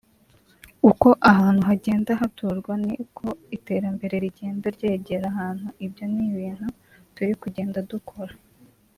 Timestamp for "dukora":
7.91-8.33